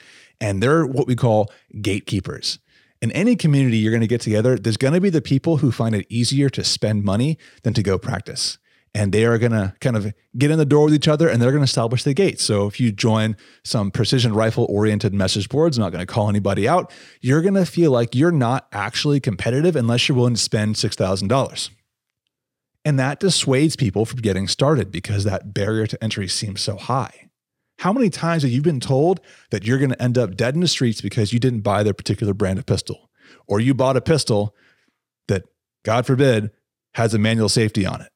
and 0.42 0.62
they're 0.62 0.86
what 0.86 1.08
we 1.08 1.16
call 1.16 1.50
gatekeepers. 1.82 2.60
In 3.02 3.12
any 3.14 3.36
community 3.38 3.78
you're 3.78 3.92
going 3.92 4.02
to 4.02 4.08
get 4.08 4.22
together, 4.22 4.58
there's 4.58 4.78
going 4.78 4.94
to 4.94 5.02
be 5.02 5.10
the 5.10 5.22
people 5.22 5.58
who 5.58 5.72
find 5.72 5.96
it 5.96 6.06
easier 6.10 6.50
to 6.50 6.64
spend 6.64 7.04
money 7.06 7.38
than 7.64 7.74
to 7.74 7.82
go 7.82 7.98
practice. 7.98 8.58
and 8.94 9.12
they 9.14 9.26
are 9.26 9.38
going 9.38 9.54
to 9.54 9.74
kind 9.80 9.96
of 9.96 10.14
get 10.38 10.52
in 10.52 10.58
the 10.58 10.66
door 10.66 10.86
with 10.86 10.94
each 10.94 11.08
other 11.08 11.30
and 11.30 11.42
they're 11.42 11.52
going 11.52 11.62
to 11.62 11.66
establish 11.70 12.04
the 12.04 12.14
gate. 12.14 12.40
So 12.40 12.68
if 12.68 12.80
you 12.80 12.92
join 12.92 13.38
some 13.64 13.90
precision 13.90 14.34
rifle 14.34 14.66
oriented 14.70 15.14
message 15.14 15.48
boards, 15.50 15.78
I'm 15.78 15.84
not 15.84 15.92
going 15.92 16.06
to 16.06 16.12
call 16.12 16.30
anybody 16.30 16.68
out, 16.68 16.92
you're 17.22 17.42
going 17.42 17.54
to 17.54 17.66
feel 17.66 17.92
like 17.92 18.16
you're 18.16 18.32
not 18.32 18.68
actually 18.72 19.20
competitive 19.20 19.76
unless 19.76 20.08
you're 20.08 20.18
willing 20.18 20.34
to 20.34 20.42
spend 20.42 20.76
$6,000. 20.76 21.70
And 22.84 23.00
that 23.00 23.20
dissuades 23.20 23.76
people 23.76 24.06
from 24.06 24.22
getting 24.22 24.48
started 24.48 24.92
because 24.92 25.24
that 25.24 25.54
barrier 25.54 25.88
to 25.88 26.04
entry 26.04 26.28
seems 26.28 26.62
so 26.62 26.76
high. 26.76 27.30
How 27.82 27.92
many 27.92 28.12
times 28.12 28.44
have 28.44 28.52
you 28.52 28.62
been 28.62 28.80
told 28.80 29.22
that 29.50 29.66
you're 29.66 29.80
going 29.80 29.90
to 29.90 30.00
end 30.00 30.16
up 30.16 30.36
dead 30.36 30.54
in 30.54 30.62
the 30.62 30.68
streets 30.68 31.02
because 31.02 31.34
you 31.34 31.40
didn't 31.40 31.62
buy 31.62 31.82
their 31.82 31.96
particular 31.96 32.32
brand 32.32 32.60
of 32.60 32.68
pistol? 32.68 33.10
Or 33.48 33.60
you 33.60 33.74
bought 33.74 33.98
a 33.98 34.02
pistol 34.02 34.56
that, 35.28 35.46
God 35.84 36.06
forbid, 36.06 36.52
has 36.94 37.16
a 37.16 37.18
manual 37.18 37.50
safety 37.50 37.84
on 37.84 38.02
it? 38.02 38.12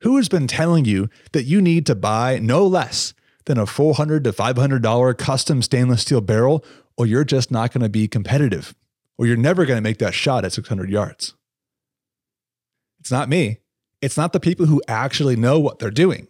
Who 0.00 0.16
has 0.16 0.30
been 0.30 0.46
telling 0.46 0.86
you 0.86 1.10
that 1.32 1.42
you 1.42 1.60
need 1.60 1.84
to 1.84 1.94
buy 1.94 2.38
no 2.38 2.66
less 2.66 3.12
than 3.44 3.58
a 3.58 3.66
$400 3.66 4.24
to 4.24 4.32
$500 4.32 5.18
custom 5.18 5.60
stainless 5.60 6.00
steel 6.00 6.22
barrel, 6.22 6.64
or 6.96 7.04
you're 7.04 7.24
just 7.24 7.50
not 7.50 7.74
going 7.74 7.82
to 7.82 7.90
be 7.90 8.08
competitive, 8.08 8.74
or 9.18 9.26
you're 9.26 9.36
never 9.36 9.66
going 9.66 9.76
to 9.76 9.82
make 9.82 9.98
that 9.98 10.14
shot 10.14 10.46
at 10.46 10.54
600 10.54 10.88
yards? 10.88 11.34
It's 13.00 13.10
not 13.10 13.28
me. 13.28 13.58
It's 14.00 14.16
not 14.16 14.32
the 14.32 14.40
people 14.40 14.64
who 14.64 14.80
actually 14.88 15.36
know 15.36 15.60
what 15.60 15.78
they're 15.78 15.90
doing. 15.90 16.26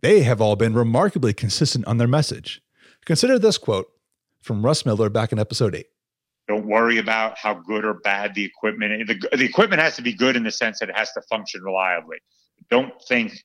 They 0.00 0.22
have 0.22 0.40
all 0.40 0.56
been 0.56 0.74
remarkably 0.74 1.32
consistent 1.32 1.86
on 1.86 1.98
their 1.98 2.08
message. 2.08 2.62
Consider 3.04 3.38
this 3.38 3.58
quote 3.58 3.88
from 4.42 4.64
Russ 4.64 4.86
Miller 4.86 5.08
back 5.08 5.32
in 5.32 5.38
episode 5.38 5.74
8. 5.74 5.86
Don't 6.46 6.66
worry 6.66 6.98
about 6.98 7.36
how 7.36 7.54
good 7.54 7.84
or 7.84 7.94
bad 7.94 8.34
the 8.34 8.44
equipment 8.44 9.02
is. 9.02 9.08
The, 9.08 9.36
the 9.36 9.44
equipment 9.44 9.82
has 9.82 9.96
to 9.96 10.02
be 10.02 10.12
good 10.12 10.36
in 10.36 10.44
the 10.44 10.50
sense 10.50 10.78
that 10.78 10.88
it 10.88 10.96
has 10.96 11.12
to 11.12 11.22
function 11.28 11.62
reliably 11.62 12.18
don't 12.70 12.92
think 13.02 13.44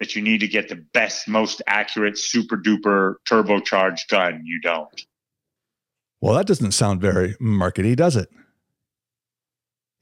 that 0.00 0.16
you 0.16 0.22
need 0.22 0.40
to 0.40 0.48
get 0.48 0.68
the 0.68 0.76
best, 0.92 1.28
most 1.28 1.62
accurate, 1.66 2.18
super 2.18 2.56
duper 2.56 3.14
turbocharged 3.28 4.08
gun. 4.08 4.42
You 4.44 4.60
don't. 4.60 5.02
Well, 6.20 6.34
that 6.34 6.46
doesn't 6.46 6.72
sound 6.72 7.00
very 7.00 7.34
markety, 7.34 7.96
does 7.96 8.16
it? 8.16 8.28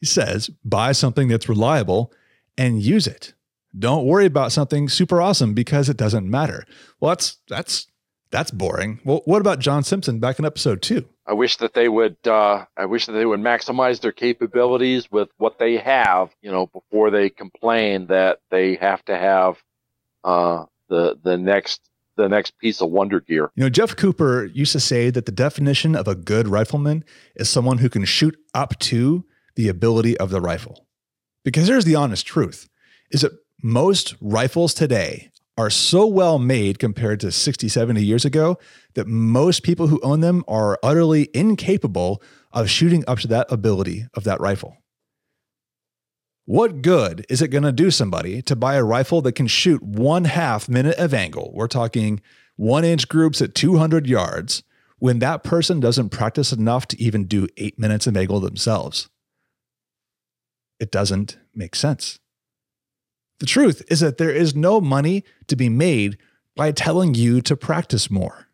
He 0.00 0.06
says, 0.06 0.50
buy 0.64 0.92
something 0.92 1.28
that's 1.28 1.48
reliable 1.48 2.12
and 2.56 2.82
use 2.82 3.06
it. 3.06 3.34
Don't 3.78 4.06
worry 4.06 4.26
about 4.26 4.52
something 4.52 4.88
super 4.88 5.22
awesome 5.22 5.54
because 5.54 5.88
it 5.88 5.96
doesn't 5.96 6.28
matter. 6.28 6.64
Well, 6.98 7.10
that's 7.10 7.38
that's 7.48 7.86
that's 8.30 8.50
boring. 8.50 9.00
Well, 9.04 9.22
what 9.24 9.40
about 9.40 9.58
John 9.58 9.82
Simpson 9.82 10.18
back 10.18 10.38
in 10.38 10.44
episode 10.44 10.82
two? 10.82 11.08
I 11.26 11.32
wish 11.32 11.56
that 11.58 11.74
they 11.74 11.88
would. 11.88 12.16
Uh, 12.26 12.64
I 12.76 12.86
wish 12.86 13.06
that 13.06 13.12
they 13.12 13.26
would 13.26 13.40
maximize 13.40 14.00
their 14.00 14.12
capabilities 14.12 15.10
with 15.10 15.28
what 15.38 15.58
they 15.58 15.76
have. 15.76 16.30
You 16.42 16.50
know, 16.50 16.66
before 16.66 17.10
they 17.10 17.30
complain 17.30 18.06
that 18.06 18.40
they 18.50 18.74
have 18.76 19.04
to 19.04 19.16
have 19.16 19.62
uh, 20.24 20.64
the 20.88 21.18
the 21.22 21.36
next 21.36 21.88
the 22.16 22.28
next 22.28 22.58
piece 22.58 22.80
of 22.80 22.90
wonder 22.90 23.20
gear. 23.20 23.50
You 23.54 23.64
know, 23.64 23.70
Jeff 23.70 23.96
Cooper 23.96 24.46
used 24.46 24.72
to 24.72 24.80
say 24.80 25.10
that 25.10 25.26
the 25.26 25.32
definition 25.32 25.94
of 25.94 26.08
a 26.08 26.14
good 26.14 26.48
rifleman 26.48 27.04
is 27.36 27.48
someone 27.48 27.78
who 27.78 27.88
can 27.88 28.04
shoot 28.04 28.36
up 28.52 28.78
to 28.80 29.24
the 29.54 29.68
ability 29.68 30.16
of 30.18 30.30
the 30.30 30.40
rifle. 30.40 30.86
Because 31.44 31.68
here's 31.68 31.84
the 31.84 31.94
honest 31.94 32.26
truth: 32.26 32.68
is 33.10 33.22
that 33.22 33.32
most 33.62 34.14
rifles 34.20 34.74
today 34.74 35.30
are 35.56 35.70
so 35.70 36.06
well 36.06 36.38
made 36.38 36.78
compared 36.78 37.20
to 37.20 37.30
60, 37.30 37.68
70 37.68 38.02
years 38.02 38.24
ago 38.24 38.58
that 38.94 39.06
most 39.06 39.62
people 39.62 39.88
who 39.88 40.00
own 40.02 40.20
them 40.20 40.42
are 40.48 40.78
utterly 40.82 41.28
incapable 41.34 42.22
of 42.52 42.70
shooting 42.70 43.04
up 43.06 43.18
to 43.18 43.28
that 43.28 43.50
ability 43.50 44.06
of 44.14 44.24
that 44.24 44.40
rifle. 44.40 44.76
What 46.46 46.82
good 46.82 47.26
is 47.28 47.42
it 47.42 47.48
going 47.48 47.64
to 47.64 47.72
do 47.72 47.90
somebody 47.90 48.42
to 48.42 48.56
buy 48.56 48.74
a 48.74 48.84
rifle 48.84 49.22
that 49.22 49.34
can 49.34 49.46
shoot 49.46 49.82
one 49.82 50.24
half 50.24 50.68
minute 50.68 50.98
of 50.98 51.14
angle? 51.14 51.50
We're 51.54 51.68
talking 51.68 52.20
one 52.56 52.84
inch 52.84 53.08
groups 53.08 53.42
at 53.42 53.54
200 53.54 54.06
yards 54.06 54.62
when 54.98 55.18
that 55.18 55.42
person 55.42 55.80
doesn't 55.80 56.10
practice 56.10 56.52
enough 56.52 56.86
to 56.88 57.02
even 57.02 57.24
do 57.24 57.48
eight 57.56 57.78
minutes 57.78 58.06
of 58.06 58.16
angle 58.16 58.40
themselves. 58.40 59.08
It 60.78 60.90
doesn't 60.90 61.38
make 61.54 61.74
sense. 61.74 62.19
The 63.40 63.46
truth 63.46 63.82
is 63.88 64.00
that 64.00 64.18
there 64.18 64.30
is 64.30 64.54
no 64.54 64.80
money 64.80 65.24
to 65.48 65.56
be 65.56 65.68
made 65.68 66.18
by 66.56 66.72
telling 66.72 67.14
you 67.14 67.40
to 67.42 67.56
practice 67.56 68.10
more. 68.10 68.46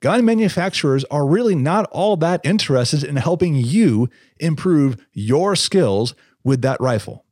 Gun 0.00 0.24
manufacturers 0.24 1.04
are 1.10 1.26
really 1.26 1.54
not 1.54 1.88
all 1.90 2.16
that 2.18 2.40
interested 2.44 3.04
in 3.04 3.16
helping 3.16 3.56
you 3.56 4.08
improve 4.38 4.96
your 5.12 5.56
skills 5.56 6.14
with 6.44 6.62
that 6.62 6.80
rifle. 6.80 7.24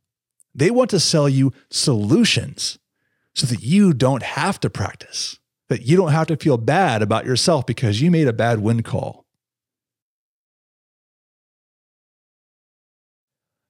They 0.55 0.71
want 0.71 0.91
to 0.91 1.01
sell 1.01 1.29
you 1.29 1.53
solutions 1.71 2.79
so 3.35 3.47
that 3.47 3.63
you 3.63 3.93
don't 3.93 4.23
have 4.23 4.59
to 4.61 4.71
practice, 4.71 5.39
that 5.69 5.83
you 5.83 5.97
don't 5.97 6.13
have 6.13 6.27
to 6.29 6.37
feel 6.37 6.57
bad 6.57 7.03
about 7.03 7.25
yourself 7.25 7.67
because 7.67 8.01
you 8.01 8.11
made 8.11 8.27
a 8.27 8.33
bad 8.33 8.61
wind 8.61 8.85
call. 8.85 9.26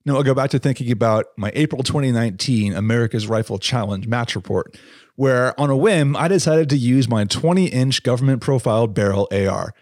Now 0.07 0.15
I'll 0.15 0.23
go 0.23 0.35
back 0.35 0.51
to 0.51 0.61
thinking 0.61 0.93
about 0.93 1.27
my 1.37 1.51
April 1.57 1.83
2019 1.83 2.73
America's 2.73 3.27
Rifle 3.27 3.59
Challenge 3.59 4.07
match 4.07 4.37
report, 4.37 4.79
where 5.17 5.59
on 5.61 5.69
a 5.69 5.77
whim, 5.77 6.15
I 6.15 6.29
decided 6.29 6.71
to 6.71 6.77
use 6.77 7.09
my 7.09 7.25
20 7.25 7.67
inch 7.67 8.05
government 8.05 8.41
profile 8.41 8.87
barrel 8.87 9.27
AR. 9.33 9.75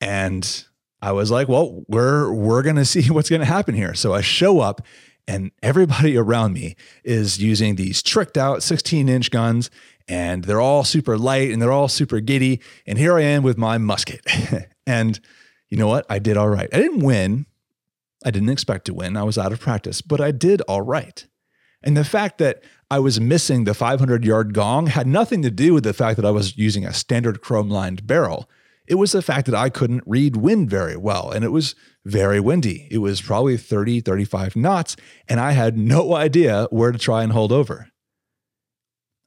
And 0.00 0.64
I 1.02 1.10
was 1.10 1.32
like, 1.32 1.48
well, 1.48 1.84
we're, 1.88 2.32
we're 2.32 2.62
going 2.62 2.76
to 2.76 2.84
see 2.84 3.10
what's 3.10 3.28
going 3.28 3.40
to 3.40 3.46
happen 3.46 3.74
here. 3.74 3.92
So 3.94 4.14
I 4.14 4.20
show 4.20 4.60
up 4.60 4.82
and 5.26 5.50
everybody 5.64 6.16
around 6.16 6.52
me 6.52 6.76
is 7.02 7.42
using 7.42 7.74
these 7.74 8.04
tricked 8.04 8.38
out 8.38 8.62
16 8.62 9.08
inch 9.08 9.32
guns 9.32 9.68
and 10.06 10.44
they're 10.44 10.60
all 10.60 10.84
super 10.84 11.18
light 11.18 11.50
and 11.50 11.60
they're 11.60 11.72
all 11.72 11.88
super 11.88 12.20
giddy. 12.20 12.60
And 12.86 12.98
here 12.98 13.18
I 13.18 13.22
am 13.22 13.42
with 13.42 13.58
my 13.58 13.78
musket. 13.78 14.24
and 14.86 15.18
you 15.70 15.76
know 15.76 15.88
what? 15.88 16.06
I 16.08 16.20
did 16.20 16.36
all 16.36 16.48
right. 16.48 16.68
I 16.72 16.76
didn't 16.76 17.00
win, 17.00 17.46
I 18.26 18.32
didn't 18.32 18.48
expect 18.48 18.86
to 18.86 18.94
win. 18.94 19.16
I 19.16 19.22
was 19.22 19.38
out 19.38 19.52
of 19.52 19.60
practice, 19.60 20.02
but 20.02 20.20
I 20.20 20.32
did 20.32 20.60
all 20.62 20.82
right. 20.82 21.24
And 21.80 21.96
the 21.96 22.04
fact 22.04 22.38
that 22.38 22.60
I 22.90 22.98
was 22.98 23.20
missing 23.20 23.62
the 23.62 23.72
500 23.72 24.24
yard 24.24 24.52
gong 24.52 24.88
had 24.88 25.06
nothing 25.06 25.42
to 25.42 25.50
do 25.50 25.72
with 25.72 25.84
the 25.84 25.92
fact 25.92 26.16
that 26.16 26.26
I 26.26 26.32
was 26.32 26.58
using 26.58 26.84
a 26.84 26.92
standard 26.92 27.40
chrome 27.40 27.70
lined 27.70 28.04
barrel. 28.04 28.50
It 28.88 28.96
was 28.96 29.12
the 29.12 29.22
fact 29.22 29.46
that 29.46 29.54
I 29.54 29.70
couldn't 29.70 30.02
read 30.06 30.36
wind 30.36 30.68
very 30.68 30.96
well, 30.96 31.30
and 31.30 31.44
it 31.44 31.52
was 31.52 31.76
very 32.04 32.40
windy. 32.40 32.88
It 32.90 32.98
was 32.98 33.22
probably 33.22 33.56
30, 33.56 34.00
35 34.00 34.56
knots, 34.56 34.96
and 35.28 35.38
I 35.38 35.52
had 35.52 35.78
no 35.78 36.14
idea 36.16 36.66
where 36.70 36.90
to 36.90 36.98
try 36.98 37.22
and 37.22 37.32
hold 37.32 37.52
over. 37.52 37.90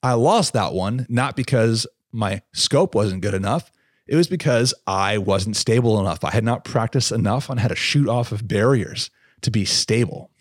I 0.03 0.13
lost 0.13 0.51
that 0.53 0.73
one, 0.73 1.05
not 1.07 1.37
because 1.37 1.87
my 2.11 2.41
scope 2.53 2.95
wasn't 2.95 3.21
good 3.21 3.33
enough, 3.33 3.71
it 4.09 4.15
was 4.15 4.27
because 4.27 4.73
I 4.87 5.19
wasn't 5.19 5.55
stable 5.55 5.99
enough. 5.99 6.23
I 6.23 6.31
had 6.31 6.43
not 6.43 6.65
practiced 6.65 7.11
enough 7.11 7.47
on 7.51 7.57
how 7.57 7.67
to 7.67 7.75
shoot 7.75 8.09
off 8.09 8.31
of 8.31 8.47
barriers 8.47 9.11
to 9.41 9.51
be 9.51 9.65
stable. 9.65 10.31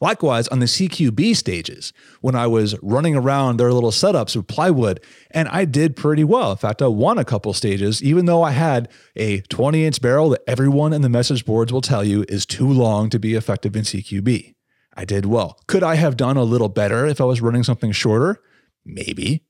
Likewise, 0.00 0.48
on 0.48 0.60
the 0.60 0.66
CQB 0.66 1.36
stages, 1.36 1.92
when 2.22 2.34
I 2.34 2.46
was 2.46 2.74
running 2.82 3.16
around 3.16 3.58
their 3.58 3.70
little 3.70 3.90
setups 3.90 4.34
with 4.34 4.46
plywood, 4.46 5.00
and 5.30 5.46
I 5.48 5.66
did 5.66 5.94
pretty 5.94 6.24
well. 6.24 6.52
In 6.52 6.56
fact, 6.56 6.80
I 6.80 6.86
won 6.86 7.18
a 7.18 7.24
couple 7.24 7.52
stages, 7.52 8.02
even 8.02 8.24
though 8.24 8.42
I 8.42 8.52
had 8.52 8.88
a 9.14 9.42
20 9.42 9.84
inch 9.84 10.00
barrel 10.00 10.30
that 10.30 10.42
everyone 10.46 10.94
in 10.94 11.02
the 11.02 11.10
message 11.10 11.44
boards 11.44 11.70
will 11.70 11.82
tell 11.82 12.02
you 12.02 12.24
is 12.30 12.46
too 12.46 12.68
long 12.68 13.10
to 13.10 13.18
be 13.18 13.34
effective 13.34 13.76
in 13.76 13.82
CQB. 13.82 14.54
I 14.96 15.04
did 15.04 15.26
well. 15.26 15.58
Could 15.66 15.82
I 15.82 15.96
have 15.96 16.16
done 16.16 16.38
a 16.38 16.44
little 16.44 16.70
better 16.70 17.04
if 17.04 17.20
I 17.20 17.24
was 17.24 17.42
running 17.42 17.62
something 17.62 17.92
shorter? 17.92 18.40
Maybe. 18.86 19.44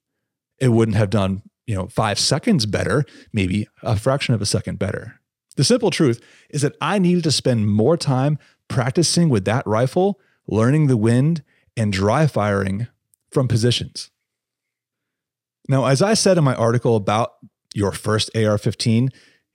It 0.59 0.69
wouldn't 0.69 0.97
have 0.97 1.11
done 1.11 1.43
you 1.67 1.75
know, 1.75 1.89
five 1.89 2.19
seconds 2.19 2.65
better, 2.67 3.05
maybe 3.33 3.69
a 3.83 3.97
fraction 3.97 4.35
of 4.35 4.43
a 4.43 4.47
second 4.47 4.79
better. 4.79 5.21
The 5.57 5.65
simple 5.65 5.91
truth 5.91 6.21
is 6.51 6.63
that 6.63 6.77
I 6.81 6.99
needed 6.99 7.25
to 7.25 7.33
spend 7.33 7.69
more 7.69 7.97
time 7.97 8.39
practicing 8.69 9.29
with 9.29 9.45
that 9.47 9.67
rifle, 9.67 10.21
learning 10.47 10.87
the 10.87 10.97
wind, 10.97 11.43
and 11.77 11.93
dry 11.93 12.27
firing 12.27 12.87
from 13.31 13.49
positions. 13.49 14.11
Now, 15.69 15.87
as 15.87 16.01
I 16.01 16.15
said 16.15 16.39
in 16.39 16.45
my 16.45 16.55
article 16.55 16.95
about 16.95 17.33
your 17.75 17.91
first 17.91 18.31
AR 18.37 18.59
15, 18.59 19.11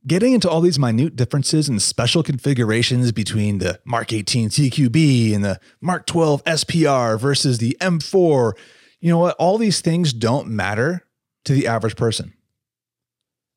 getting 0.05 0.33
into 0.33 0.49
all 0.49 0.61
these 0.61 0.79
minute 0.79 1.15
differences 1.15 1.69
and 1.69 1.81
special 1.81 2.23
configurations 2.23 3.11
between 3.11 3.59
the 3.59 3.79
Mark 3.85 4.11
18 4.11 4.49
CQB 4.49 5.33
and 5.33 5.43
the 5.43 5.59
Mark 5.79 6.05
12 6.05 6.43
SPR 6.43 7.19
versus 7.19 7.59
the 7.59 7.77
M4, 7.79 8.53
you 8.99 9.09
know 9.09 9.19
what? 9.19 9.35
All 9.37 9.57
these 9.57 9.81
things 9.81 10.13
don't 10.13 10.47
matter 10.47 11.05
to 11.45 11.53
the 11.53 11.67
average 11.67 11.95
person. 11.95 12.33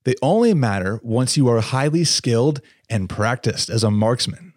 They 0.05 0.15
only 0.21 0.53
matter 0.55 1.01
once 1.03 1.37
you 1.37 1.49
are 1.49 1.61
highly 1.61 2.05
skilled 2.05 2.61
and 2.91 3.09
practiced 3.09 3.71
as 3.71 3.83
a 3.83 3.91
marksman. 3.91 4.53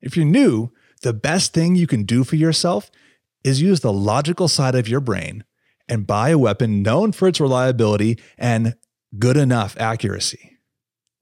If 0.00 0.16
you're 0.16 0.26
new, 0.26 0.70
the 1.02 1.12
best 1.12 1.52
thing 1.52 1.76
you 1.76 1.86
can 1.86 2.04
do 2.04 2.24
for 2.24 2.36
yourself 2.36 2.90
is 3.42 3.60
use 3.60 3.80
the 3.80 3.92
logical 3.92 4.48
side 4.48 4.74
of 4.74 4.88
your 4.88 5.00
brain 5.00 5.44
and 5.86 6.06
buy 6.06 6.30
a 6.30 6.38
weapon 6.38 6.82
known 6.82 7.12
for 7.12 7.28
its 7.28 7.40
reliability 7.40 8.18
and 8.38 8.74
good 9.18 9.36
enough 9.36 9.76
accuracy, 9.78 10.58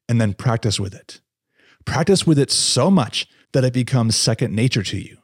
and 0.09 0.21
then 0.21 0.35
practice 0.35 0.79
with 0.79 0.95
it. 0.95 1.21
Practice 1.85 2.25
with 2.25 2.39
it 2.39 2.51
so 2.51 2.91
much 2.93 3.27
that 3.53 3.65
it 3.65 3.73
becomes 3.73 4.15
second 4.15 4.55
nature 4.55 4.85
to 4.85 4.99
you. 4.99 5.19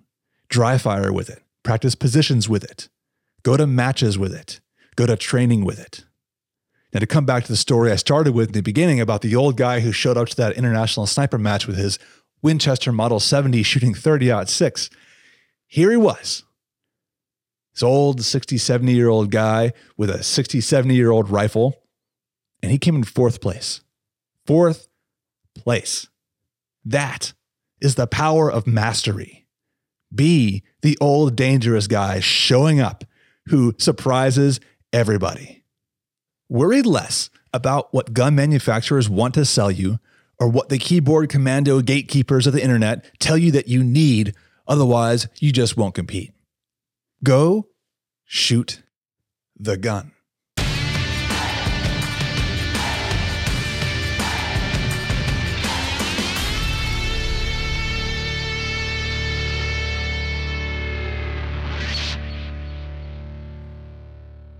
dry 0.48 0.78
fire 0.78 1.12
with 1.12 1.28
it, 1.28 1.42
practice 1.62 1.94
positions 1.94 2.48
with 2.48 2.64
it, 2.64 2.88
go 3.42 3.56
to 3.56 3.66
matches 3.66 4.18
with 4.18 4.34
it, 4.34 4.60
go 4.98 5.06
to 5.06 5.16
training 5.16 5.64
with 5.64 5.78
it. 5.78 6.04
Now, 6.92 6.98
to 6.98 7.06
come 7.06 7.24
back 7.24 7.44
to 7.44 7.52
the 7.52 7.56
story 7.56 7.92
I 7.92 7.96
started 7.96 8.34
with 8.34 8.48
in 8.48 8.54
the 8.54 8.62
beginning 8.62 9.00
about 9.00 9.22
the 9.22 9.36
old 9.36 9.56
guy 9.56 9.78
who 9.78 9.92
showed 9.92 10.16
up 10.16 10.28
to 10.30 10.36
that 10.36 10.56
international 10.56 11.06
sniper 11.06 11.38
match 11.38 11.68
with 11.68 11.76
his 11.76 12.00
Winchester 12.42 12.90
Model 12.90 13.20
70 13.20 13.62
shooting 13.62 13.94
30 13.94 14.30
aught 14.32 14.48
6, 14.48 14.90
here 15.68 15.92
he 15.92 15.96
was. 15.96 16.42
This 17.74 17.82
old 17.84 18.24
60, 18.24 18.58
70 18.58 18.92
year 18.92 19.08
old 19.08 19.30
guy 19.30 19.72
with 19.96 20.10
a 20.10 20.24
60, 20.24 20.60
70 20.60 20.94
year 20.94 21.12
old 21.12 21.30
rifle, 21.30 21.76
and 22.60 22.72
he 22.72 22.78
came 22.78 22.96
in 22.96 23.04
fourth 23.04 23.40
place. 23.40 23.82
Fourth 24.46 24.88
place. 25.54 26.08
That 26.84 27.34
is 27.80 27.94
the 27.94 28.08
power 28.08 28.50
of 28.50 28.66
mastery. 28.66 29.46
Be 30.12 30.64
the 30.82 30.98
old 31.00 31.36
dangerous 31.36 31.86
guy 31.86 32.18
showing 32.18 32.80
up 32.80 33.04
who 33.48 33.74
surprises 33.78 34.58
everybody. 34.92 35.62
Worry 36.48 36.82
less 36.82 37.30
about 37.52 37.92
what 37.92 38.12
gun 38.12 38.34
manufacturers 38.34 39.08
want 39.08 39.34
to 39.34 39.44
sell 39.44 39.70
you 39.70 39.98
or 40.38 40.48
what 40.48 40.68
the 40.68 40.78
keyboard 40.78 41.28
commando 41.28 41.80
gatekeepers 41.80 42.46
of 42.46 42.52
the 42.52 42.62
internet 42.62 43.18
tell 43.18 43.36
you 43.36 43.50
that 43.52 43.68
you 43.68 43.82
need, 43.82 44.34
otherwise, 44.66 45.28
you 45.38 45.52
just 45.52 45.76
won't 45.76 45.94
compete. 45.94 46.32
Go 47.22 47.68
shoot 48.24 48.82
the 49.58 49.76
gun. 49.76 50.12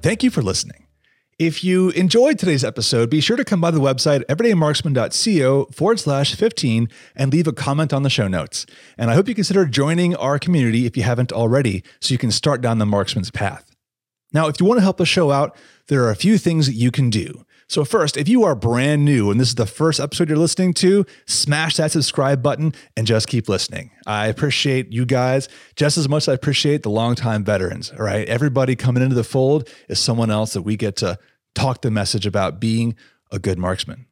Thank 0.00 0.22
you 0.22 0.30
for 0.30 0.42
listening. 0.42 0.86
If 1.40 1.64
you 1.64 1.90
enjoyed 1.90 2.38
today's 2.38 2.64
episode, 2.64 3.10
be 3.10 3.20
sure 3.20 3.36
to 3.36 3.44
come 3.44 3.60
by 3.60 3.72
the 3.72 3.80
website 3.80 4.24
everydaymarksman.co 4.26 5.66
forward 5.72 5.98
slash 5.98 6.36
15 6.36 6.88
and 7.16 7.32
leave 7.32 7.48
a 7.48 7.52
comment 7.52 7.92
on 7.92 8.04
the 8.04 8.10
show 8.10 8.28
notes. 8.28 8.64
And 8.96 9.10
I 9.10 9.14
hope 9.14 9.28
you 9.28 9.34
consider 9.34 9.66
joining 9.66 10.14
our 10.14 10.38
community 10.38 10.86
if 10.86 10.96
you 10.96 11.02
haven't 11.02 11.32
already, 11.32 11.82
so 12.00 12.12
you 12.12 12.18
can 12.18 12.30
start 12.30 12.60
down 12.60 12.78
the 12.78 12.86
marksman's 12.86 13.32
path. 13.32 13.74
Now, 14.32 14.46
if 14.46 14.60
you 14.60 14.66
want 14.66 14.78
to 14.78 14.82
help 14.82 14.98
the 14.98 15.06
show 15.06 15.32
out, 15.32 15.56
there 15.88 16.04
are 16.04 16.10
a 16.10 16.16
few 16.16 16.38
things 16.38 16.66
that 16.66 16.74
you 16.74 16.92
can 16.92 17.10
do. 17.10 17.44
So, 17.68 17.84
first, 17.84 18.16
if 18.16 18.28
you 18.28 18.44
are 18.44 18.54
brand 18.54 19.04
new 19.04 19.30
and 19.30 19.38
this 19.38 19.48
is 19.48 19.54
the 19.56 19.66
first 19.66 20.00
episode 20.00 20.30
you're 20.30 20.38
listening 20.38 20.72
to, 20.74 21.04
smash 21.26 21.76
that 21.76 21.92
subscribe 21.92 22.42
button 22.42 22.72
and 22.96 23.06
just 23.06 23.28
keep 23.28 23.46
listening. 23.46 23.90
I 24.06 24.28
appreciate 24.28 24.90
you 24.90 25.04
guys 25.04 25.50
just 25.76 25.98
as 25.98 26.08
much 26.08 26.24
as 26.24 26.28
I 26.28 26.32
appreciate 26.32 26.82
the 26.82 26.88
longtime 26.88 27.44
veterans. 27.44 27.92
All 27.92 28.04
right. 28.04 28.26
Everybody 28.26 28.74
coming 28.74 29.02
into 29.02 29.14
the 29.14 29.22
fold 29.22 29.68
is 29.90 29.98
someone 29.98 30.30
else 30.30 30.54
that 30.54 30.62
we 30.62 30.78
get 30.78 30.96
to 30.96 31.18
talk 31.54 31.82
the 31.82 31.90
message 31.90 32.24
about 32.24 32.58
being 32.58 32.96
a 33.30 33.38
good 33.38 33.58
marksman. 33.58 34.06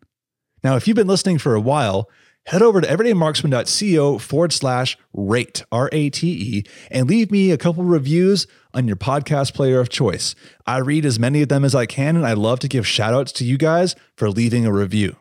Now, 0.62 0.76
if 0.76 0.86
you've 0.86 0.96
been 0.96 1.06
listening 1.06 1.38
for 1.38 1.54
a 1.54 1.60
while, 1.60 2.10
head 2.46 2.62
over 2.62 2.80
to 2.80 2.86
everydaymarksman.co 2.86 4.18
forward 4.18 4.52
slash 4.52 4.96
rate, 5.12 5.64
R 5.70 5.88
A 5.92 6.10
T 6.10 6.28
E, 6.28 6.64
and 6.90 7.08
leave 7.08 7.30
me 7.30 7.50
a 7.50 7.58
couple 7.58 7.84
reviews 7.84 8.46
on 8.72 8.86
your 8.86 8.96
podcast 8.96 9.54
player 9.54 9.80
of 9.80 9.88
choice. 9.88 10.34
I 10.66 10.78
read 10.78 11.04
as 11.04 11.18
many 11.18 11.42
of 11.42 11.48
them 11.48 11.64
as 11.64 11.74
I 11.74 11.86
can, 11.86 12.16
and 12.16 12.26
I 12.26 12.34
love 12.34 12.60
to 12.60 12.68
give 12.68 12.86
shout 12.86 13.14
outs 13.14 13.32
to 13.32 13.44
you 13.44 13.58
guys 13.58 13.94
for 14.16 14.30
leaving 14.30 14.64
a 14.64 14.72
review. 14.72 15.16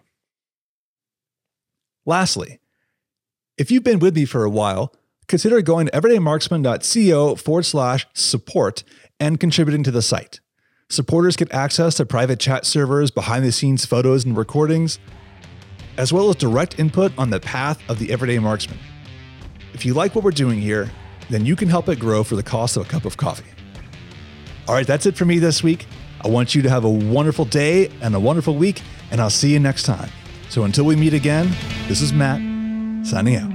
Lastly, 2.06 2.60
if 3.58 3.72
you've 3.72 3.84
been 3.84 4.00
with 4.00 4.16
me 4.16 4.26
for 4.26 4.44
a 4.44 4.50
while, 4.50 4.94
consider 5.28 5.62
going 5.62 5.88
to 5.88 5.92
everydaymarksman.co 5.94 7.36
forward 7.36 7.66
slash 7.66 8.06
support 8.14 8.84
and 9.20 9.40
contributing 9.40 9.84
to 9.84 9.92
the 9.92 10.02
site. 10.02 10.40
Supporters 10.90 11.36
get 11.36 11.52
access 11.52 11.96
to 11.96 12.06
private 12.06 12.40
chat 12.40 12.66
servers, 12.66 13.10
behind 13.10 13.44
the 13.44 13.52
scenes 13.52 13.86
photos 13.86 14.24
and 14.24 14.38
recordings, 14.38 15.00
as 15.98 16.12
well 16.12 16.30
as 16.30 16.36
direct 16.36 16.80
input 16.80 17.12
on 17.18 17.30
the 17.30 17.40
path 17.40 17.80
of 17.90 18.00
the 18.00 18.12
everyday 18.12 18.40
marksman. 18.40 18.80
If 19.74 19.86
you 19.86 19.94
like 19.94 20.16
what 20.16 20.24
we're 20.24 20.32
doing 20.32 20.60
here, 20.60 20.90
then 21.30 21.46
you 21.46 21.56
can 21.56 21.68
help 21.68 21.90
it 21.90 22.00
grow 22.00 22.24
for 22.24 22.36
the 22.36 22.44
cost 22.44 22.78
of 22.78 22.86
a 22.86 22.90
cup 22.90 23.06
of 23.06 23.18
coffee. 23.18 23.50
All 24.68 24.76
right, 24.76 24.88
that's 24.88 25.06
it 25.06 25.16
for 25.16 25.26
me 25.26 25.40
this 25.40 25.64
week. 25.64 25.86
I 26.22 26.28
want 26.28 26.56
you 26.56 26.62
to 26.64 26.70
have 26.70 26.86
a 26.86 26.90
wonderful 26.90 27.46
day 27.46 27.92
and 28.02 28.16
a 28.16 28.20
wonderful 28.20 28.56
week, 28.56 28.82
and 29.12 29.22
I'll 29.22 29.30
see 29.30 29.54
you 29.54 29.60
next 29.60 29.84
time. 29.84 30.10
So 30.50 30.64
until 30.64 30.86
we 30.86 30.96
meet 30.96 31.14
again, 31.14 31.52
this 31.88 32.02
is 32.02 32.14
Matt 32.14 32.40
signing 33.06 33.36
out. 33.36 33.55